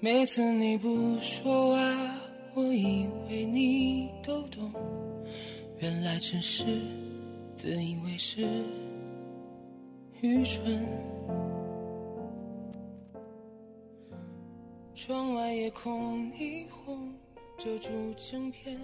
[0.00, 1.80] 每次你不说话，
[2.54, 4.72] 我以为你都懂，
[5.78, 6.62] 原来只是
[7.52, 8.46] 自以为是，
[10.20, 10.86] 愚蠢。
[14.94, 17.12] 窗外夜空霓虹
[17.58, 18.78] 遮住整片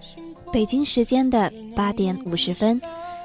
[0.00, 0.50] 星空。
[0.50, 2.80] 北京时间的八点五十分，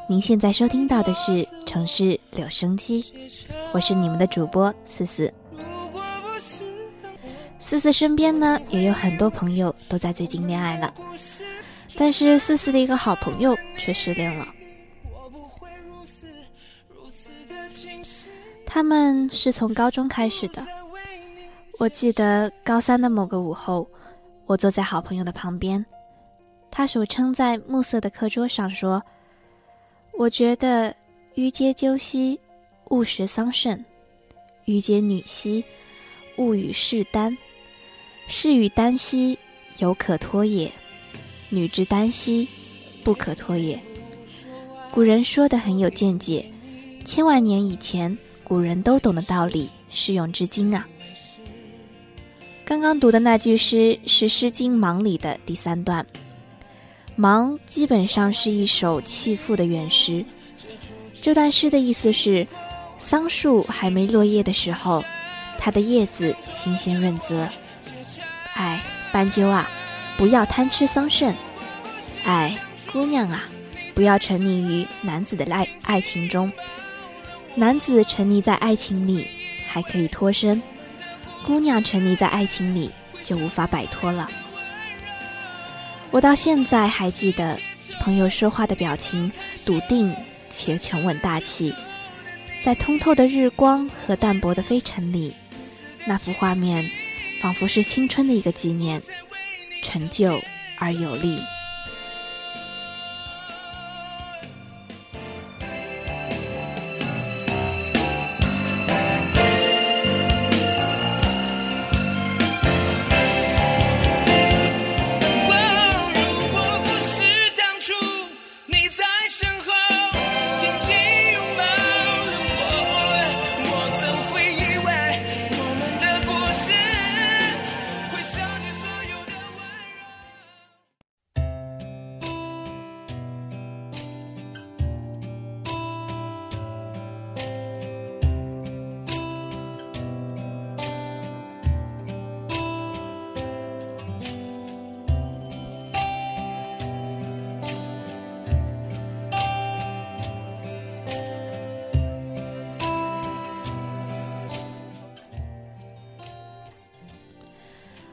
[0.10, 3.02] 您现在收听到的是城市留声机，
[3.74, 5.34] 我是你们的主播思思。
[7.70, 10.92] 思思身边呢也有很多朋友都在最近恋爱了，
[11.96, 14.48] 但是思思的一个好朋友却失恋了。
[18.66, 20.66] 他们是从高中开始的。
[21.78, 23.88] 我记得高三的某个午后，
[24.48, 25.86] 我坐在好朋友的旁边，
[26.72, 29.00] 他手撑在暮色的课桌上说
[30.18, 30.96] ：“我觉得
[31.36, 32.40] 欲接鸠兮，
[32.90, 33.78] 勿食桑葚；
[34.66, 35.64] 欲接女兮，
[36.38, 37.38] 勿与士丹。”
[38.32, 39.38] 士与耽兮，
[39.80, 40.72] 犹可脱也；
[41.50, 42.48] 女之耽兮，
[43.04, 43.78] 不可脱也。
[44.92, 46.46] 古人说的很有见解，
[47.04, 50.88] 千万年以前，古人都懂的道理，适用至今啊。
[52.64, 56.06] 刚刚读的那句诗是《诗经·芒》里的第三段，
[57.16, 60.24] 《芒》基本上是一首弃妇的原诗。
[61.20, 62.48] 这段诗的意思是：
[63.00, 65.04] 桑树还没落叶的时候，
[65.58, 67.50] 它的叶子新鲜润泽。
[68.60, 68.82] 哎，
[69.14, 69.70] 斑鸠啊，
[70.18, 71.34] 不要贪吃桑葚；
[72.26, 72.58] 哎，
[72.92, 73.46] 姑娘啊，
[73.96, 76.52] 不要沉溺于男子的爱爱情中。
[77.56, 79.26] 男子沉溺在爱情里
[79.66, 80.62] 还可以脱身，
[81.46, 82.92] 姑娘沉溺在爱情里
[83.24, 84.30] 就无法摆脱了。
[86.12, 87.58] 我到现在还记得
[88.02, 89.32] 朋友说话的表情，
[89.66, 90.14] 笃定
[90.50, 91.74] 且沉稳大气，
[92.62, 95.34] 在通透的日光和淡薄的飞尘里，
[96.06, 96.86] 那幅画面。
[97.42, 99.02] 仿佛是青春的一个纪念，
[99.82, 100.42] 陈旧
[100.80, 101.40] 而有力。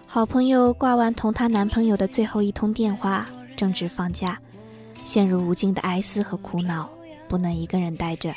[0.06, 3.26] 好朋友挂完同她男朋友的最后一通电话，
[3.56, 4.40] 正值放假，
[5.04, 6.88] 陷入无尽的哀思和苦恼，
[7.28, 8.32] 不能一个人待着。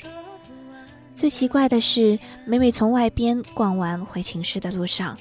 [1.15, 5.17] 最奇怪的是，每每从外边逛完回寝室的路上，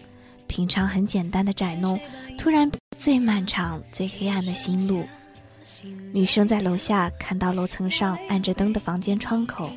[0.46, 1.98] 平常很简单的窄弄，
[2.38, 5.04] 突然最漫长、最黑暗的心路。
[6.12, 9.70] 女生在楼下看到楼层上按着灯的房间窗口，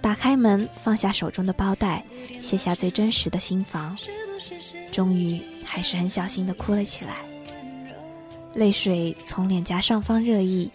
[0.00, 2.04] 打开门，放下手中的包袋，
[2.40, 3.96] 卸下最真实的心房，
[4.92, 5.40] 终于
[5.72, 7.20] 还是很小心的哭了起来。
[8.52, 10.70] 泪水从脸颊上方热溢，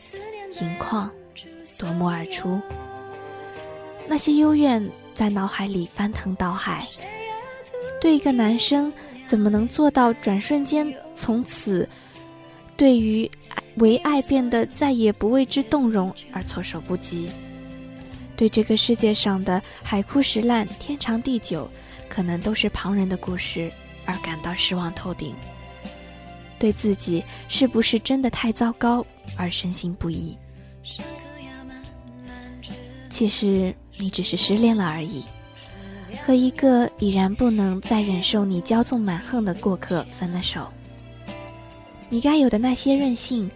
[0.59, 1.07] 盈眶
[1.77, 2.59] 夺目而出。
[4.07, 4.83] 那些幽怨
[5.13, 6.83] 在脑海里翻腾倒海。
[8.01, 8.91] 对一个男生，
[9.27, 11.87] 怎么能做到转瞬间从此
[12.75, 13.29] 对于
[13.75, 17.29] 为爱变得再也不为之动容而措手不及？
[18.35, 21.69] 对这个世界上的海枯石烂、天长地久，
[22.09, 23.71] 可能都是旁人的故事
[24.07, 25.35] 而感到失望透顶。
[26.57, 29.05] 对自己是不是真的太糟糕
[29.37, 30.35] 而深信不疑？
[33.11, 35.23] 其实你只是失恋了而已，
[36.23, 40.67] 和一个已然不能再忍受你骄纵蛮横的过客分了手。
[42.09, 43.51] 你该有的那些任性，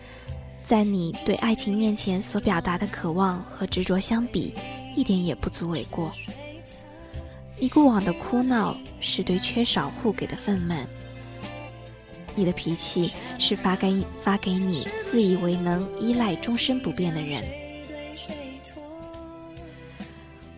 [0.63, 4.54] 在你对爱情面前所表达的渴望和执着相比，
[4.95, 6.12] 一点也不足为过。
[7.61, 10.83] 你过往的哭闹是对缺少互给的愤懑。
[12.35, 17.43] 你的脾气是发给发给你自以为能依赖终身不变的人，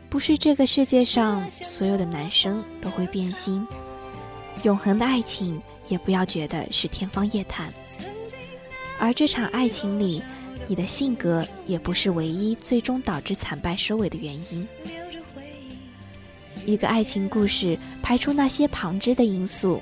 [0.09, 3.67] 不是这个世界上所有的男生都会变心，
[4.63, 7.69] 永恒的爱情也不要觉得是天方夜谭，
[8.97, 10.23] 而这场爱情里，
[10.69, 14.65] 你的性格也不是唯一最终导致惨败收尾的原因。
[16.65, 19.81] 一个爱情故事排除那些旁支的因素，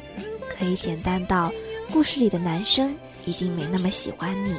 [0.49, 1.51] 可以简单到。
[1.91, 2.95] 故事里的男生
[3.25, 4.55] 已经没那么喜欢你，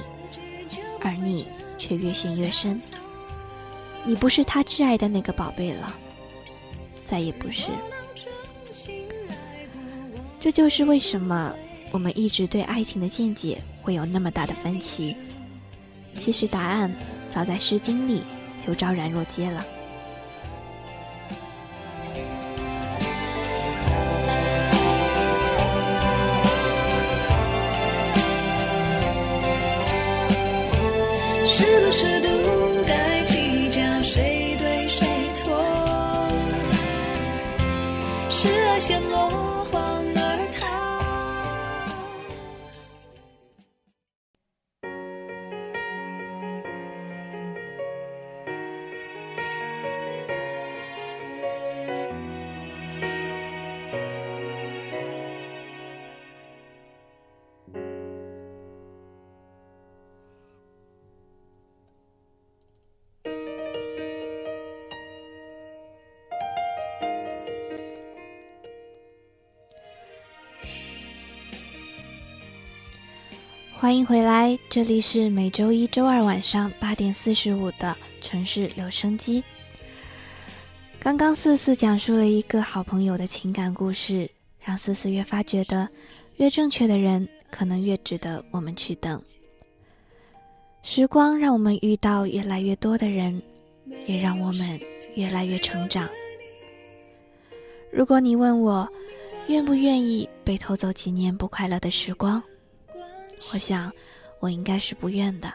[1.00, 1.46] 而你
[1.78, 2.78] 却越陷越深。
[4.04, 5.90] 你不是他挚爱的那个宝贝了，
[7.06, 7.68] 再也不是。
[10.38, 11.54] 这就是为什么
[11.90, 15.16] 我们一直对爱情的见解会有那么大的分歧。
[16.12, 16.94] 其实答案
[17.30, 18.20] 早在《诗经》里
[18.60, 19.64] 就昭然若揭了。
[31.62, 32.41] 记得谁的？
[73.92, 79.44] 欢迎回来，这里是每周一周二晚上八点四十五的城市留声机。
[80.98, 85.86] 刚刚四四讲述了一个好朋友的情感故事，让四四越发觉得，
[86.38, 89.22] 越正确的人可能越值得我们去等。
[90.82, 93.42] 时光让我们遇到越来越多的人，
[94.06, 94.80] 也让我们
[95.16, 96.08] 越来越成长。
[97.92, 98.88] 如果你问我，
[99.48, 102.42] 愿不愿意被偷走几年不快乐的时光？
[103.52, 103.92] 我想，
[104.40, 105.52] 我应该是不愿的。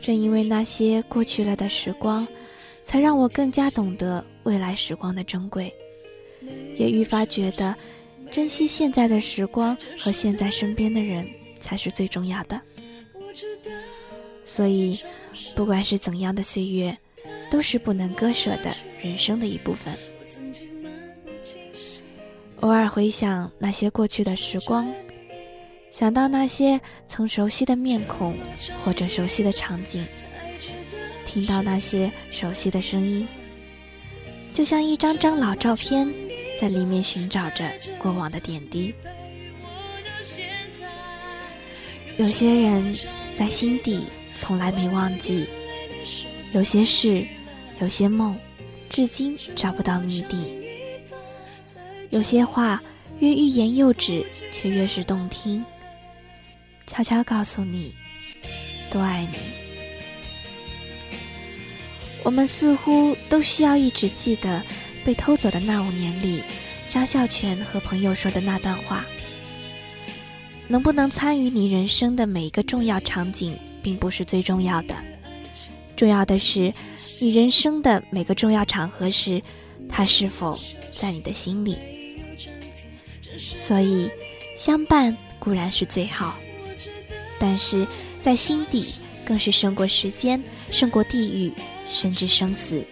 [0.00, 2.26] 正因为那些过去了的时光，
[2.82, 5.72] 才让我更加懂得未来时光的珍贵，
[6.78, 7.76] 也愈发觉得
[8.30, 11.28] 珍惜现在的时光和现在身边的人
[11.58, 12.60] 才是最重要的。
[14.46, 14.98] 所以，
[15.54, 16.96] 不管是怎样的岁月，
[17.50, 19.94] 都是不能割舍的人生的一部分。
[22.60, 24.90] 偶尔回想那些过去的时光。
[25.90, 28.34] 想到那些曾熟悉的面孔，
[28.84, 30.06] 或者熟悉的场景，
[31.26, 33.26] 听到那些熟悉的声音，
[34.54, 36.08] 就像一张张老照片，
[36.58, 38.94] 在里面寻找着过往的点滴。
[42.16, 42.94] 有些人
[43.34, 44.04] 在心底
[44.38, 45.46] 从来没忘记，
[46.52, 47.26] 有些事，
[47.80, 48.36] 有些梦，
[48.88, 50.54] 至今找不到谜底。
[52.10, 52.82] 有些话
[53.18, 55.64] 越欲言又止，却越是动听。
[56.90, 57.94] 悄悄告诉你，
[58.90, 59.38] 多爱你。
[62.24, 64.60] 我们似乎都需要一直记得
[65.04, 66.42] 被偷走的那五年里，
[66.90, 69.06] 张孝全和朋友说的那段话。
[70.66, 74.96] 能不能参与你人生的每一个重要场景，并不是最重要的，
[75.96, 76.74] 重要的是
[77.20, 79.40] 你人生的每个重要场合时，
[79.88, 80.58] 他是否
[80.98, 81.78] 在你的心里。
[83.38, 84.10] 所以，
[84.58, 86.36] 相伴固然是最好。
[87.40, 87.86] 但是
[88.20, 88.94] 在心底，
[89.24, 91.52] 更是胜过时间，胜过地狱，
[91.90, 92.84] 甚至生死。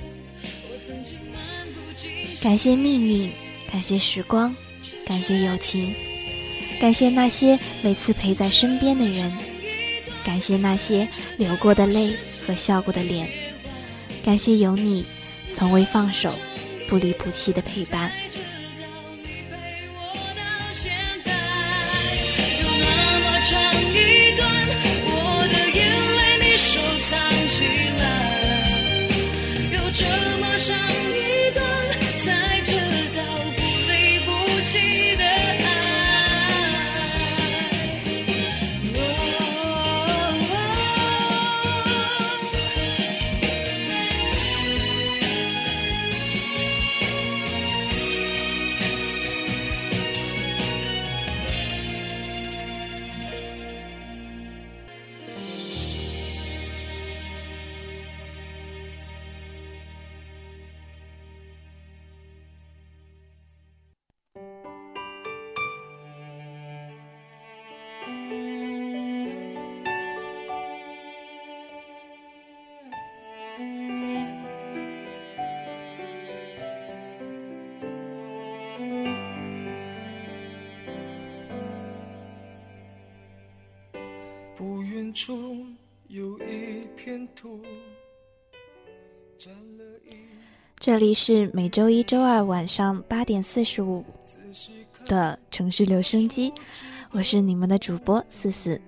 [2.42, 3.30] 感谢命运，
[3.70, 4.56] 感谢时光，
[5.04, 5.94] 感谢友情，
[6.80, 9.30] 感谢那些每次陪在身边的人，
[10.24, 12.14] 感谢那些流过的泪
[12.46, 13.28] 和笑过的脸，
[14.24, 15.04] 感谢有你，
[15.52, 16.32] 从未放手，
[16.88, 18.10] 不离不弃的陪伴。
[30.68, 31.17] 上
[90.78, 94.04] 这里是每周一、周二晚上八点四十五
[95.04, 96.52] 的城市留声机，
[97.12, 98.80] 我是你们的主播思思。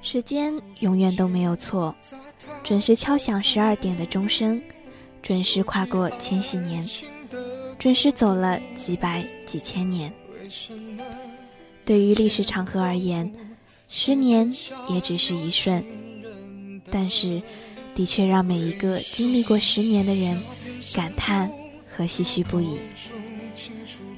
[0.00, 1.94] 时间永远都没有错，
[2.64, 4.60] 准时敲响十二点的钟声，
[5.22, 6.84] 准时跨过千禧年，
[7.78, 10.12] 准时走了几百几千年。
[11.92, 13.30] 对于历史长河而言，
[13.86, 14.50] 十年
[14.88, 15.84] 也只是一瞬，
[16.90, 17.42] 但是，
[17.94, 20.42] 的确让每一个经历过十年的人
[20.94, 21.52] 感叹
[21.86, 22.80] 和唏嘘不已。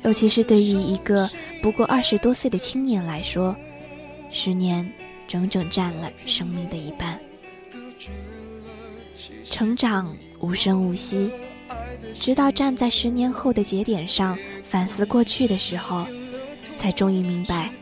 [0.05, 1.29] 尤其是对于一个
[1.61, 3.57] 不过二十多岁的青年来说，
[4.31, 4.89] 十年
[5.27, 7.19] 整整占了生命的一半。
[9.43, 11.29] 成长无声无息，
[12.15, 16.07] 直到站在十年后的节点上反思过去的时候。
[16.85, 17.73] 才终于明白，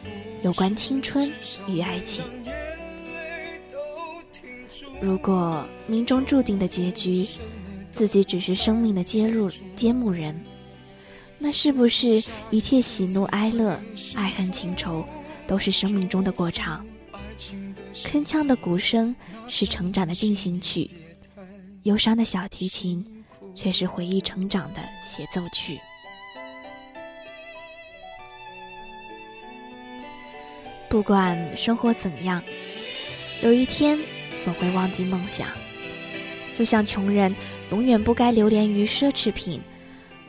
[0.45, 1.29] 有关青春
[1.67, 2.23] 与爱情。
[5.01, 7.27] 如果命中注定的结局，
[7.91, 10.41] 自己只是生命的揭露揭幕人，
[11.37, 13.77] 那是不是一切喜怒哀乐、
[14.15, 15.05] 爱恨情仇，
[15.49, 16.87] 都是生命中的过场？
[17.93, 19.13] 铿锵的鼓声
[19.49, 20.89] 是成长的进行曲，
[21.83, 23.05] 忧伤的小提琴
[23.53, 25.81] 却是回忆成长的协奏曲。
[30.93, 32.43] 不管生活怎样，
[33.43, 33.99] 有一天
[34.39, 35.49] 总会忘记梦想。
[36.55, 37.35] 就像穷人
[37.71, 39.63] 永远不该流连于奢侈品，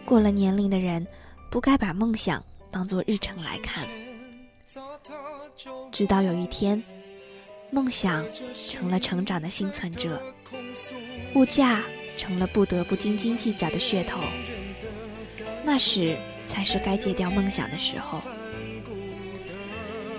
[0.05, 1.05] 过了年龄的人
[1.51, 2.41] 不该把梦想
[2.71, 3.85] 当做日程来看。
[5.91, 6.81] 直到有一天，
[7.69, 8.25] 梦想
[8.71, 10.23] 成了成长的幸存者，
[11.35, 11.83] 物价
[12.15, 14.21] 成了不得不斤斤计较的噱头，
[15.65, 16.15] 那时
[16.47, 18.21] 才是该戒掉梦想的时候。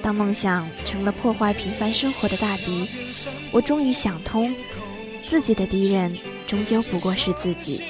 [0.04, 2.86] 当梦想成了破坏平凡生活的大敌，
[3.50, 4.54] 我终于想通，
[5.22, 6.14] 自己的敌人
[6.46, 7.82] 终究不过是自己。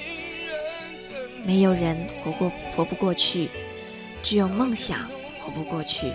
[1.44, 3.48] 没有人活过活不过去，
[4.22, 6.12] 只有梦想活不过去。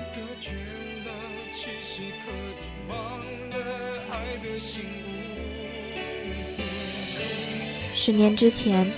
[7.94, 8.90] 十年之前，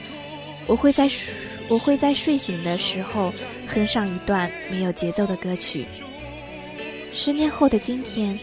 [0.68, 1.10] 我会在
[1.68, 3.34] 我会在睡醒的时候
[3.66, 5.88] 哼上一段没有节奏的歌曲。
[7.14, 8.38] 十年后的今天，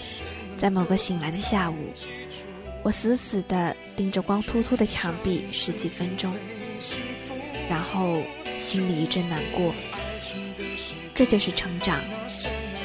[0.56, 1.74] 在某个醒来的下午，
[2.82, 6.32] 我死死地盯着光秃秃的墙壁十几分钟，
[7.68, 8.22] 然后
[8.58, 9.74] 心里一阵难过。
[11.14, 12.00] 这就是成长，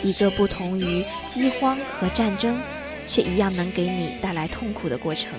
[0.04, 2.60] 一个不同于饥荒和战争，
[3.08, 5.32] 却一样能给你带来痛苦的过程。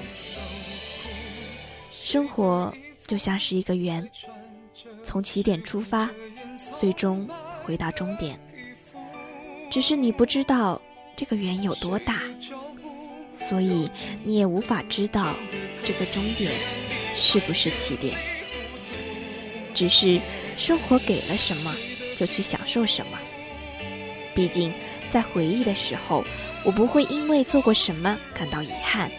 [1.90, 2.72] 生活
[3.06, 4.08] 就像是一个圆，
[5.02, 6.08] 从起点出发，
[6.76, 7.28] 最终
[7.64, 8.38] 回到终点。
[9.74, 10.80] 只是你不知道
[11.16, 12.22] 这个圆有多大，
[13.34, 13.90] 所以
[14.22, 15.34] 你也无法知道
[15.82, 16.52] 这个终点
[17.16, 18.16] 是不是起点。
[19.74, 20.20] 只是
[20.56, 21.74] 生活给了什么，
[22.14, 23.18] 就去享受什么。
[24.32, 24.72] 毕竟
[25.10, 26.24] 在回忆的时候，
[26.62, 29.10] 我不会因为做过什么感到遗憾，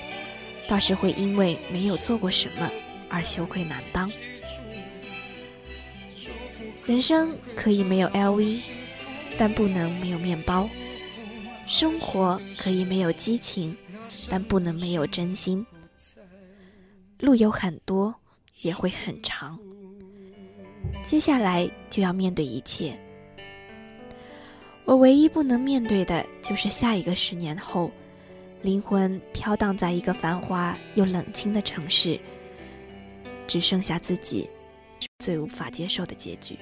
[0.69, 2.71] 倒是会因为没有做过什么
[3.09, 4.09] 而羞愧难当。
[6.85, 8.84] 人生可以没有 LV。
[9.37, 10.69] 但不能没有面包，
[11.67, 13.75] 生活可以没有激情，
[14.29, 15.65] 但不能没有真心。
[17.19, 18.13] 路有很多，
[18.61, 19.59] 也会很长。
[21.03, 22.97] 接下来就要面对一切。
[24.85, 27.91] 我唯一不能面对的就是下一个十年后，
[28.61, 32.19] 灵魂飘荡在一个繁华又冷清的城市，
[33.47, 34.49] 只剩下自己，
[35.19, 36.57] 最无法接受的结局。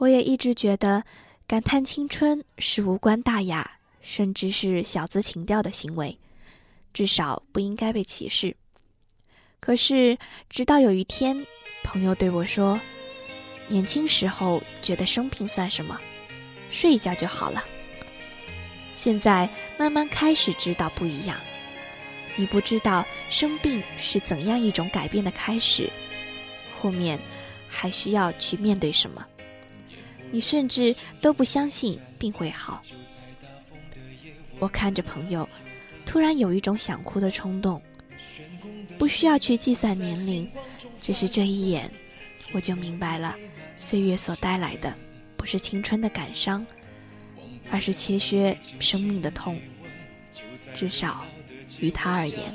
[0.00, 1.04] 我也一直觉得，
[1.46, 6.18] 感叹青春是无关大雅，甚至是小资情调的行为。
[6.94, 8.56] 至少不应该被歧视。
[9.60, 10.16] 可是，
[10.48, 11.46] 直到有一天，
[11.84, 12.80] 朋友对我说
[13.68, 16.00] ：“年轻时候觉得生病算什么，
[16.70, 17.62] 睡一觉就好了。
[18.94, 21.36] 现在慢慢开始知道不一样。
[22.36, 25.90] 你不知道生病是怎样一种改变的开始，
[26.74, 27.20] 后面
[27.68, 29.26] 还需要去面对什么。
[30.30, 32.80] 你甚至都不相信病会好。”
[34.58, 35.48] 我看着朋友。
[36.06, 37.80] 突然有一种想哭的冲动，
[38.98, 40.50] 不需要去计算年龄，
[41.00, 41.88] 只是这一眼，
[42.52, 43.36] 我就明白了，
[43.76, 44.92] 岁月所带来的
[45.36, 46.66] 不是青春的感伤，
[47.70, 49.56] 而是切削生命的痛。
[50.74, 51.24] 至少
[51.78, 52.52] 于他而言。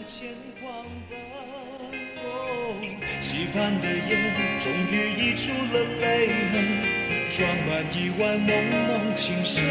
[7.29, 8.55] 装满一碗浓
[8.87, 9.63] 浓情深，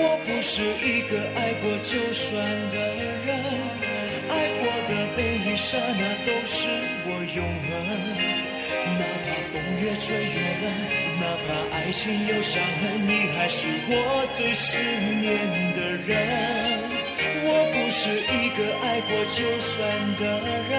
[0.00, 2.32] 我不是一个爱过就算
[2.70, 2.76] 的
[3.26, 3.28] 人，
[4.30, 6.68] 爱过的每一刹那都是
[7.06, 7.70] 我永恒。
[8.96, 10.64] 哪怕风越吹越冷，
[11.20, 13.92] 哪怕爱情有伤痕，你还是我
[14.30, 14.78] 最思
[15.20, 15.24] 念
[15.74, 16.08] 的人。
[17.46, 19.70] 我不是一个爱过就算
[20.16, 20.22] 的
[20.70, 20.72] 人，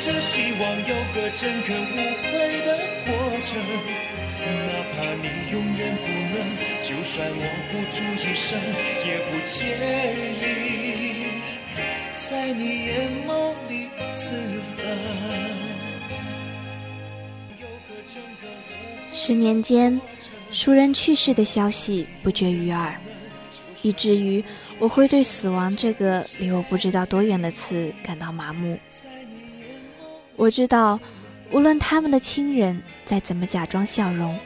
[0.00, 3.10] 只希望有个诚恳无悔的过
[3.42, 3.58] 程。
[4.66, 6.36] 哪怕你永远不能，
[6.80, 8.58] 就算我孤注一生，
[9.04, 9.56] 也不介
[10.40, 10.44] 意
[12.16, 14.32] 在你眼眸里刺
[14.76, 14.86] 粉。
[19.12, 20.00] 十年间，
[20.52, 22.94] 熟人去世的消息不绝于耳，
[23.82, 24.42] 以至于
[24.78, 28.78] 我会对死亡这个离我不知道多远的词感到麻木。
[30.38, 30.98] 我知道。
[31.50, 34.38] 无论他们的亲人再怎么假装笑容，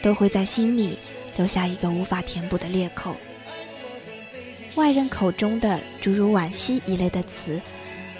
[0.00, 0.96] 都会在心里
[1.36, 3.14] 留下一个无法填补的裂口。
[4.76, 7.60] 外人口中的诸如惋惜一类的词，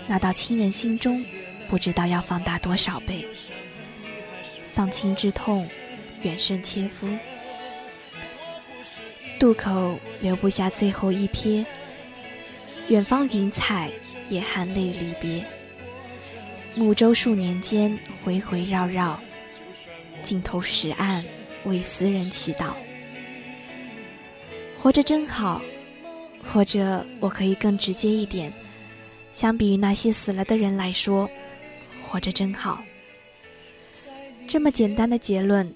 [0.07, 1.25] 那到亲人心中，
[1.67, 3.27] 不知道要放大多少倍。
[4.67, 5.67] 丧亲之痛，
[6.21, 7.09] 远胜切肤。
[9.39, 11.65] 渡口留不下最后一瞥，
[12.89, 13.91] 远方云彩
[14.29, 15.43] 也含泪离别。
[16.77, 19.21] 暮舟数年间，回回绕绕，
[20.23, 21.25] 尽头石岸，
[21.65, 22.73] 为斯人祈祷。
[24.79, 25.61] 活着真好，
[26.43, 28.53] 或者我可以更直接一点，
[29.33, 31.29] 相比于那些死了的人来说，
[32.03, 32.83] 活着真好。
[34.49, 35.71] 这么简单的结论，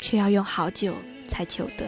[0.00, 0.94] 却要用好久
[1.28, 1.86] 才求得。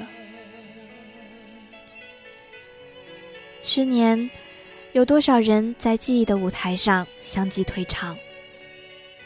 [3.62, 4.30] 十年，
[4.92, 8.16] 有多少人在记忆的舞台上相继退场？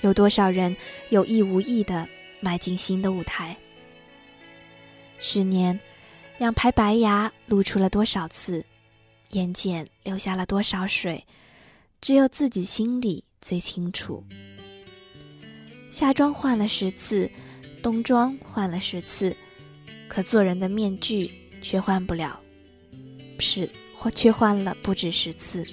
[0.02, 0.74] 有多少人
[1.10, 2.08] 有意无意地
[2.40, 3.56] 迈进新的舞台？
[5.18, 5.78] 十年，
[6.38, 8.64] 两排白牙露出了多少次，
[9.30, 11.24] 眼睑流下了多少水，
[12.00, 14.24] 只有自己心里最清楚。
[15.90, 17.30] 夏装换了十次，
[17.82, 19.36] 冬装换了十次，
[20.08, 22.40] 可做人的面具却换不了，
[23.38, 25.66] 是或却换了不止十次，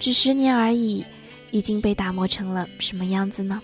[0.00, 1.04] 只十年而已。
[1.50, 3.62] 已经被打磨成了什么样子呢？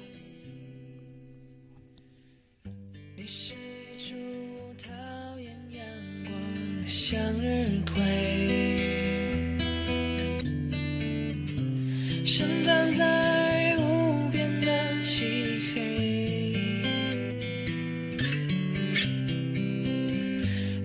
[3.16, 4.14] 你是一株
[4.78, 4.88] 讨
[5.38, 5.84] 厌阳
[6.24, 6.32] 光
[6.80, 8.02] 的向日葵，
[12.24, 16.56] 生长在无边的漆黑。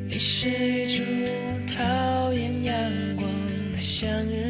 [0.08, 1.04] 你是一株
[1.68, 2.76] 讨厌阳
[3.16, 3.30] 光
[3.72, 4.47] 的向日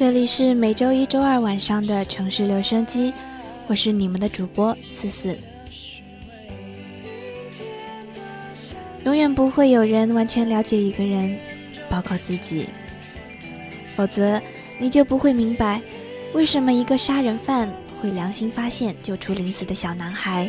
[0.00, 3.12] 这里是每周一、周二晚上的城市留声机，
[3.66, 5.36] 我是你们的主播思思。
[9.04, 11.38] 永远不会有人完全了解一个人，
[11.90, 12.64] 包括自己，
[13.94, 14.40] 否则
[14.78, 15.78] 你就不会明白，
[16.32, 20.48] 为什么一个杀人犯会良心发现救出临死的小男孩，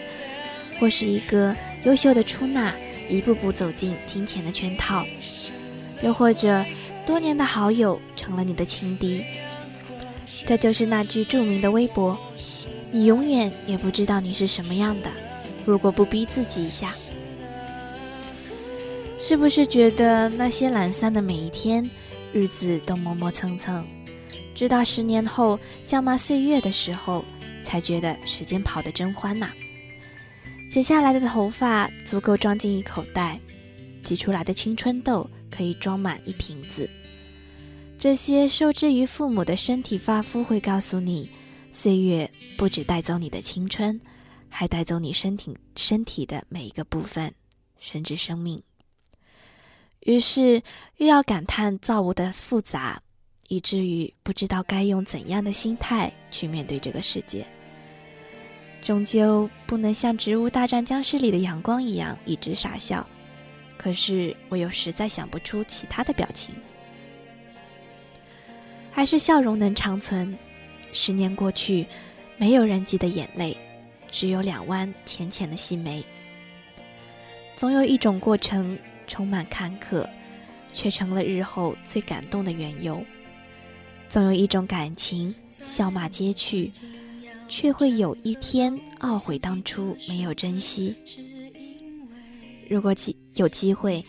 [0.80, 2.74] 或是一个优秀的出纳
[3.10, 5.06] 一步步走进金钱的圈套，
[6.02, 6.64] 又或者
[7.06, 9.24] 多年的好友成了你的情敌。
[10.46, 12.18] 这就是那句著名的微博
[12.92, 15.10] ：“你永远也不知道你是什么样的，
[15.66, 16.90] 如果不逼自己一下。”
[19.22, 21.88] 是不是觉得那些懒散的每一天，
[22.34, 23.86] 日子都磨磨蹭蹭，
[24.56, 27.24] 直到十年后笑骂岁月的时候，
[27.62, 29.52] 才觉得时间跑得真欢呐？
[30.72, 33.40] 剪下来的头发足够装进一口袋，
[34.04, 36.90] 挤出来的青春痘可以装满一瓶子。
[38.00, 41.30] 这些受制于父母的身体发肤会告诉你，
[41.70, 44.02] 岁月不止带走你的青春，
[44.50, 47.32] 还带走你身体身体的每一个部分，
[47.78, 48.60] 甚至生命。
[50.00, 50.64] 于是
[50.98, 53.00] 又要感叹造物的复杂，
[53.50, 57.46] 以至于不知道该用怎样的心态去面对这个世界。
[58.82, 63.08] 终究不能像《植物大战僵尸》里的阳光一样一直傻笑，
[63.82, 66.54] 可是我又实在想不出其他的表情。
[68.91, 70.38] 还是笑容能长存。
[70.94, 71.88] 十年过去，
[72.38, 73.58] 没有人记得眼泪，
[74.12, 76.04] 只有两弯浅浅的细眉。
[77.56, 80.08] 总有一种过程充满坎坷，
[80.72, 83.04] 却成了日后最感动的缘由。
[84.08, 86.70] 总有一种感情笑骂皆去，
[87.50, 90.96] 却会有一天懊悔当初没有珍惜。
[92.71, 94.01] 如果机有机会，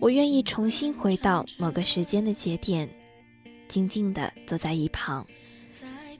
[0.00, 2.90] 我愿意重新回到某个时间的节点。
[3.68, 5.24] 静静地坐在一旁，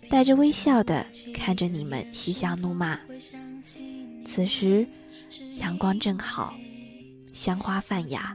[0.08, 3.00] 带着微笑的看着你们嬉笑怒骂。
[4.24, 4.86] 此时，
[5.56, 6.54] 阳光正好，
[7.32, 8.32] 香花泛雅。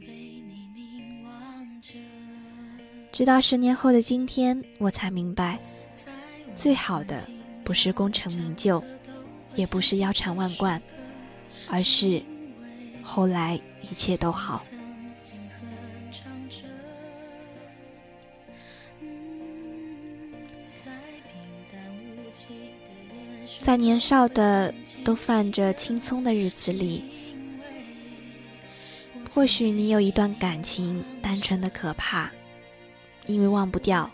[3.14, 5.58] 直到十年后的今天，我才明白，
[6.54, 7.26] 最好的
[7.64, 8.84] 不是功成名就，
[9.56, 10.82] 也不是腰缠万贯，
[11.70, 12.22] 而是
[13.04, 14.64] 后来一切都好。
[23.62, 24.74] 在年少的
[25.06, 27.04] 都泛着青葱的日子里，
[29.34, 32.30] 或许你有一段感情单纯的可怕，
[33.26, 34.12] 因为忘不掉，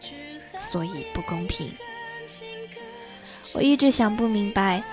[0.55, 1.71] 所以不公平。
[3.55, 4.83] 我一直想不明白，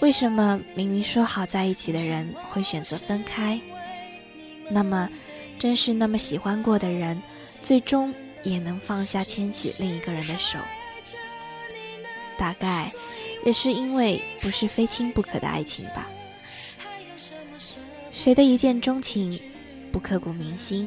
[0.00, 3.60] 为什么明明说好在一起的人会选择分开？
[4.70, 5.08] 那么，
[5.58, 7.20] 真是那么喜欢过的人，
[7.62, 10.58] 最终也能放下牵起另一个人的手？
[12.36, 12.90] 大概。
[13.44, 16.08] 也是因为不是非亲不可的爱情吧？
[18.12, 19.40] 谁的一见钟情
[19.92, 20.86] 不刻骨铭心？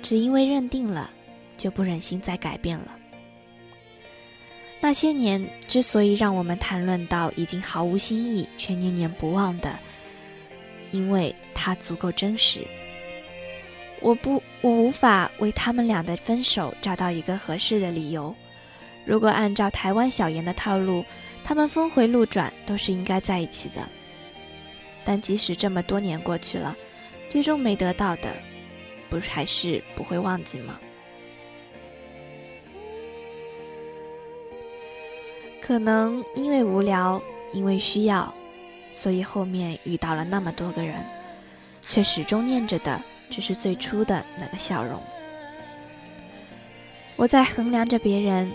[0.00, 1.10] 只因为认定了，
[1.56, 2.96] 就不忍心再改变了。
[4.84, 9.78] 那些年之所以让我们谈论到已经毫无新意却念念不忘的，
[10.90, 12.66] 因为它足够真实。
[14.00, 18.34] 我不，我无法为他们俩的分手找到一个合适的理由。
[19.04, 21.04] 如果按照台湾小言的套路，
[21.44, 23.88] 他们峰回路转都是应该在一起的，
[25.04, 26.76] 但即使这么多年过去了，
[27.28, 28.36] 最终没得到的，
[29.08, 30.80] 不还是不会忘记吗？
[35.64, 37.22] 可能因为无聊，
[37.52, 38.34] 因为需要，
[38.90, 40.96] 所以后面遇到了那么多个人，
[41.88, 45.00] 却始终念着的只是最初的那个笑容。
[47.16, 48.52] 我在衡量着别人。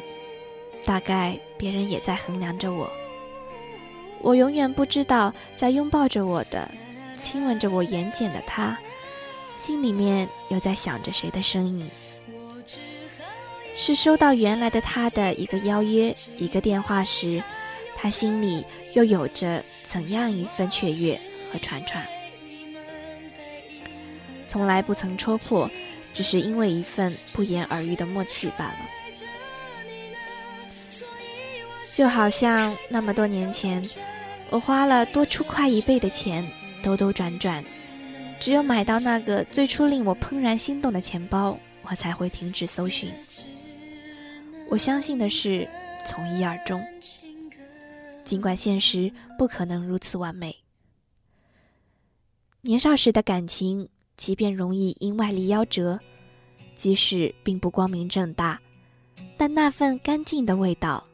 [0.85, 2.89] 大概别人也在衡量着我，
[4.21, 6.71] 我永远不知道，在拥抱着我的、
[7.17, 8.77] 亲吻着我眼睑的他，
[9.57, 11.89] 心里面又在想着谁的声音。
[13.79, 17.41] 是收到原来的他的一个邀约、一个电话时，
[17.95, 21.17] 他心里又有着怎样一份雀跃
[21.53, 22.05] 和喘喘？
[24.47, 25.69] 从来不曾戳破，
[26.13, 28.77] 只是因为一份不言而喻的默契罢了。
[31.95, 33.83] 就好像那么多年前，
[34.49, 36.45] 我花了多出快一倍的钱，
[36.83, 37.63] 兜兜转转，
[38.39, 43.13] 只有买到那个最初令我怦然心动的钱包，我才会停止搜寻。
[44.69, 45.67] 我相信的是
[46.06, 46.84] 从一而终，
[48.23, 50.56] 尽管现实不可能如此完美。
[52.62, 55.97] 年少时的感情，即便容易因外力夭折，
[56.75, 58.62] 即使并不光明正大，
[59.38, 61.08] 但那份干净的味道，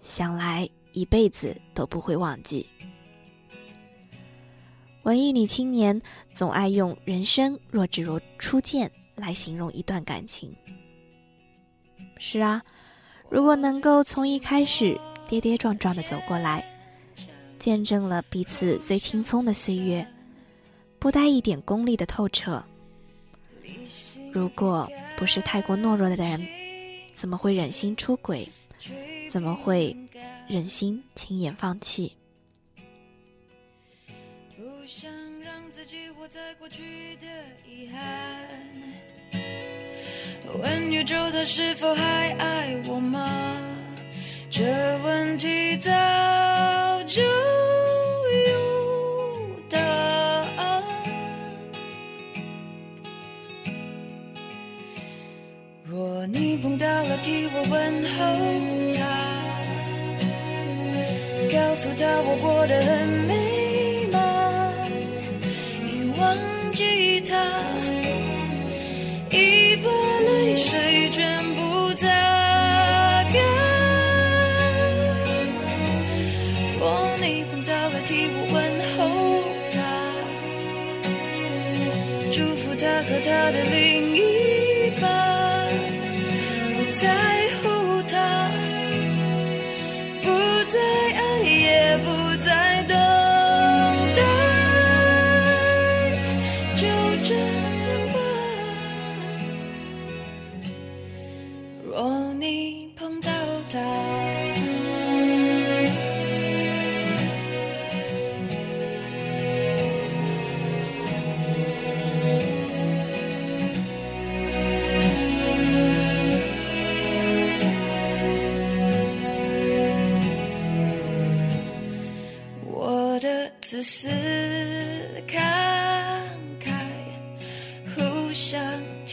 [0.00, 2.66] 想来一辈子都不会忘记。
[5.02, 6.00] 文艺女青年
[6.32, 10.56] 总爱用“人生若只如初见”来形容一段感情。
[12.16, 12.64] 是啊，
[13.34, 14.96] 如果能够从一开始
[15.28, 16.64] 跌跌撞撞的走过来，
[17.58, 20.06] 见证了彼此最青葱的岁月，
[21.00, 22.64] 不带一点功利的透彻。
[24.32, 26.46] 如果不是太过懦弱的人，
[27.12, 28.48] 怎么会忍心出轨？
[29.28, 29.96] 怎么会
[30.46, 32.16] 忍心轻言放弃？
[34.56, 37.26] 不想让自己活在过去的
[37.68, 38.48] 遗憾。
[40.52, 43.60] 问宇宙它是否还爱我吗？
[44.50, 44.62] 这
[45.04, 45.90] 问题早
[47.06, 48.58] 就有
[49.68, 50.82] 答案。
[55.82, 58.18] 若你碰到了，替我问候
[58.96, 59.02] 他，
[61.50, 63.34] 告诉他我过得很美
[70.56, 72.33] 水卷不走。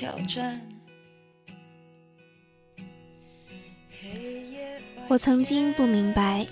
[0.01, 0.59] 挑战。
[5.07, 6.43] 我曾经不明白，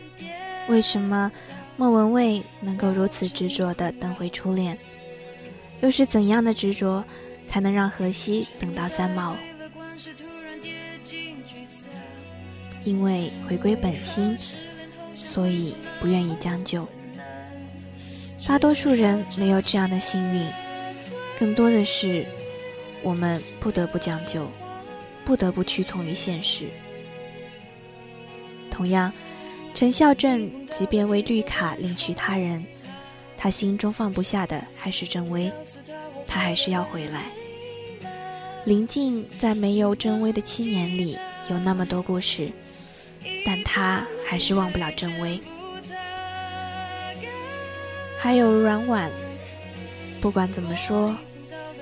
[0.68, 1.32] 为什么
[1.76, 4.78] 莫文蔚能够如此执着地等回初恋，
[5.82, 7.04] 又是怎样的执着，
[7.48, 9.36] 才能让荷西等到三毛？
[12.84, 14.38] 因为回归本心，
[15.16, 16.88] 所以不愿意将就。
[18.48, 20.46] 大多数人没有这样的幸运，
[21.40, 22.28] 更多的是
[23.02, 24.50] 我们不得不将就，
[25.26, 26.68] 不得不屈从于现实。
[28.70, 29.12] 同样，
[29.74, 32.66] 陈孝正即便为绿卡另娶他人，
[33.38, 35.52] 他心中放不下的还是郑薇，
[36.28, 37.26] 他还是要回来。
[38.66, 41.18] 林静在没有郑薇的七年里
[41.50, 42.52] 有那么多故事，
[43.46, 45.40] 但他还是忘不了郑薇。
[48.20, 49.10] 还有阮婉，
[50.20, 51.16] 不管怎么说，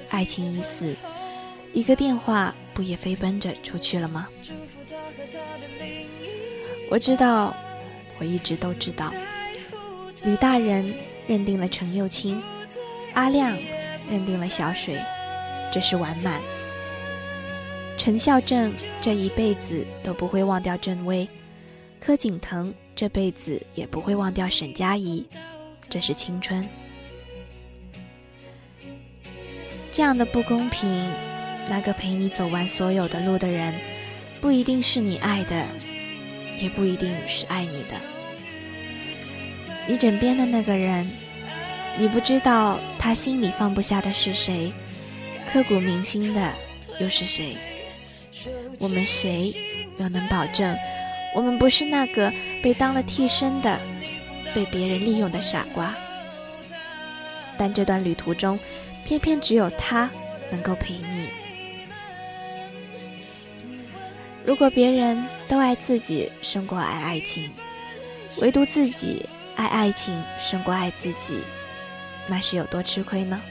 [0.10, 0.96] 爱情已死，
[1.74, 4.28] 一个电话不也飞奔着出去了吗？
[6.90, 7.56] 我知道，
[8.20, 9.12] 我一直都知道，
[10.24, 10.94] 李大人
[11.28, 12.42] 认定了程又青，
[13.14, 13.58] 阿亮
[14.10, 14.98] 认定了小水，
[15.74, 16.42] 这是完满。
[17.98, 21.28] 陈孝正这一辈子都不会忘掉郑薇，
[22.00, 25.26] 柯景腾这辈子也不会忘掉沈佳宜。
[25.90, 26.68] 这是青春，
[29.98, 30.88] 这样的不公平。
[31.68, 33.74] 那个陪你走完所有的路的人，
[34.40, 35.66] 不一定是你爱的，
[36.60, 37.96] 也不一定是爱你的。
[39.88, 41.10] 你枕边的那个人，
[41.98, 44.72] 你不知道他心里放不下的是谁，
[45.52, 46.54] 刻骨铭心的
[47.00, 47.58] 又是谁？
[48.80, 49.52] 我们谁
[49.98, 50.78] 又能保证，
[51.34, 52.32] 我们不是那个
[52.62, 53.80] 被当了替身的？
[54.54, 55.92] 被别人利用的傻瓜，
[57.58, 58.58] 但这段旅途中，
[59.08, 60.12] 偏偏只有他
[60.52, 61.30] 能够陪你。
[64.44, 67.50] 如果别人都爱自己胜过爱爱情，
[68.42, 71.40] 唯独自己爱爱情胜过爱自己，
[72.28, 73.42] 那是有多吃亏呢？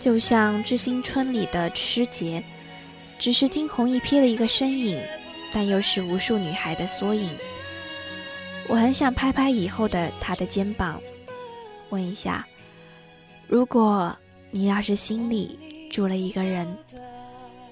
[0.00, 2.42] 就像《致新春》里的师姐，
[3.18, 5.00] 只是惊鸿一瞥的一个身影，
[5.52, 7.28] 但又是无数女孩的缩影。
[8.68, 11.00] 我很想拍拍以后的她的肩膀，
[11.90, 12.46] 问一下：
[13.46, 14.16] 如果
[14.50, 16.66] 你要是心里住了一个人，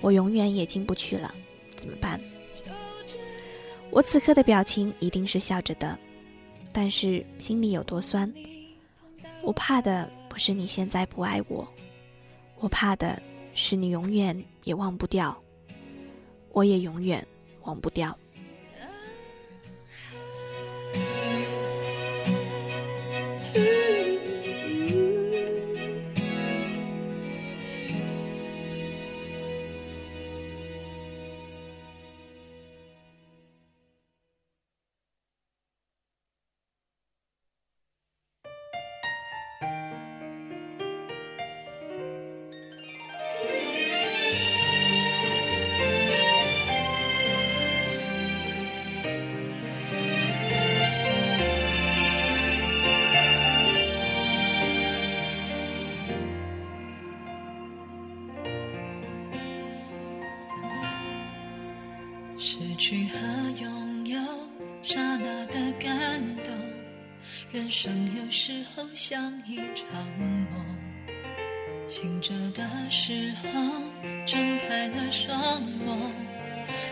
[0.00, 1.34] 我永远也进不去了，
[1.76, 2.20] 怎么办？
[3.90, 5.96] 我此刻的表情一定是笑着的，
[6.72, 8.32] 但是心里有多酸。
[9.42, 11.68] 我怕的不是你现在不爱我，
[12.58, 13.20] 我怕的
[13.52, 15.36] 是你永远也忘不掉，
[16.50, 17.26] 我也永远
[17.62, 18.16] 忘不掉。
[68.84, 69.86] 就像一场
[70.18, 70.62] 梦，
[71.88, 73.48] 醒着的时候
[74.26, 75.96] 睁开了双眸，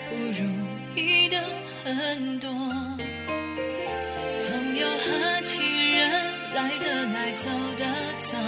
[0.08, 0.42] 不如
[0.96, 1.38] 意的
[1.84, 2.48] 很多。
[4.48, 5.62] 朋友和亲
[5.94, 6.10] 人
[6.54, 7.84] 来的来，走的
[8.18, 8.38] 走，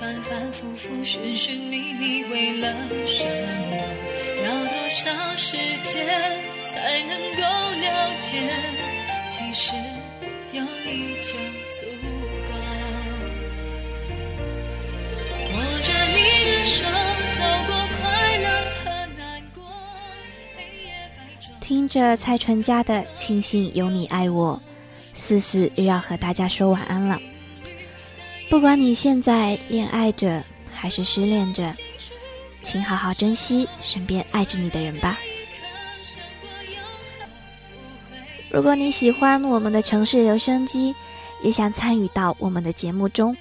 [0.00, 2.74] 反反复复，寻寻觅觅，为了
[3.06, 3.24] 什
[3.70, 3.76] 么？
[4.44, 6.04] 要多少时间
[6.64, 8.42] 才能够了解？
[9.28, 9.74] 其实
[10.52, 11.32] 有你就
[11.70, 11.86] 足
[21.82, 24.54] 听着蔡淳佳的《庆幸有你爱我》，
[25.18, 27.18] 思思又要和大家说晚安了。
[28.48, 30.40] 不管你现在恋爱着
[30.72, 31.74] 还是失恋着。
[32.62, 35.18] 请好好珍惜身边爱着你的人吧。
[38.52, 40.94] 如果你喜欢我们的城市留声机，
[41.42, 43.36] 也想参与到我们的节目中，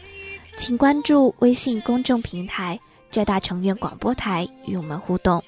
[0.58, 2.80] 请关注微信公众平台
[3.12, 5.40] “浙大成院广播台”与我们互动。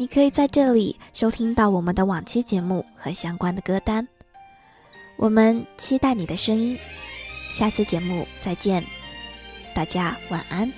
[0.00, 4.08] 你可以在这里收听到我们的往期节目和相关的歌单。
[5.18, 6.78] 我们期待你的声音，
[7.52, 8.82] 下次节目再见，
[9.74, 10.72] 大家晚安。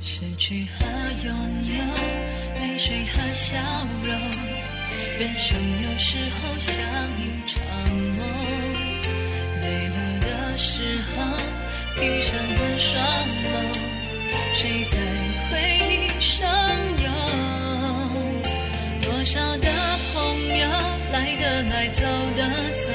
[0.00, 0.84] 失去和
[1.24, 1.32] 拥
[1.68, 1.84] 有，
[2.60, 3.56] 泪水和笑
[4.02, 4.12] 容，
[5.20, 6.84] 人生有时候像
[7.16, 7.62] 一场
[8.16, 8.26] 梦。
[9.60, 11.36] 累了的时候，
[11.94, 13.89] 闭上了双眸，
[14.60, 14.98] 谁在
[15.48, 15.56] 回
[15.88, 16.46] 忆上
[17.02, 17.08] 游？
[19.00, 19.70] 多少的
[20.12, 20.20] 朋
[20.58, 20.68] 友，
[21.10, 22.04] 来的来，走
[22.36, 22.44] 的
[22.76, 22.92] 走，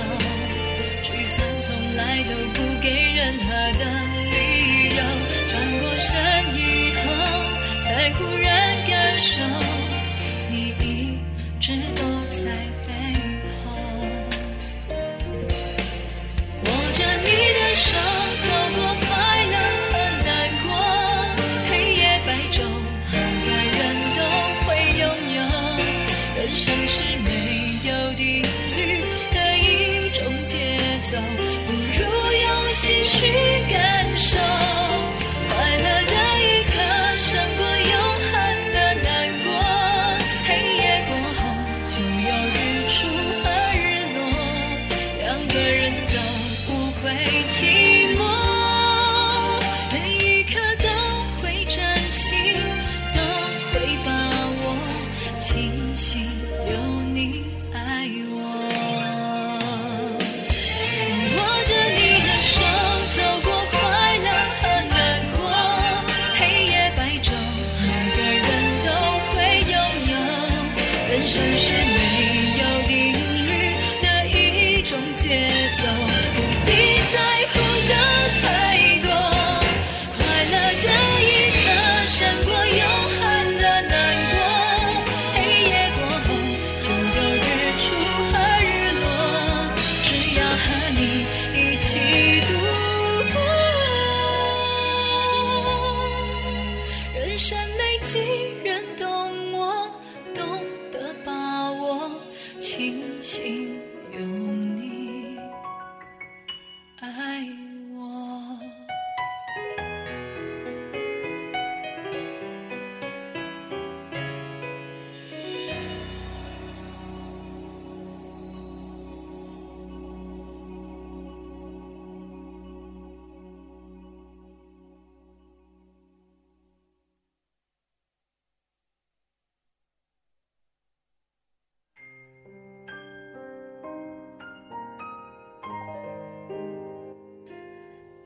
[1.01, 3.49] 聚散从来都不给任何
[3.80, 3.84] 的
[4.30, 4.36] 理
[4.95, 4.97] 由。
[5.47, 6.13] 转过身
[6.54, 6.62] 以
[6.97, 7.04] 后。
[7.82, 8.47] 才忽然
[8.88, 9.41] 感受，